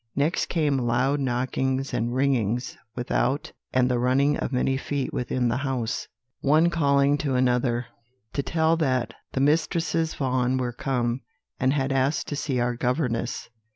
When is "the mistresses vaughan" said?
9.33-10.57